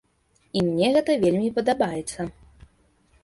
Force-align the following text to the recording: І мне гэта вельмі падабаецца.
І 0.59 0.61
мне 0.69 0.87
гэта 0.95 1.17
вельмі 1.25 1.49
падабаецца. 1.57 2.25